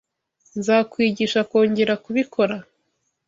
Nzakwigisha 0.57 1.39
kongera 1.49 1.93
kubikora. 2.03 2.55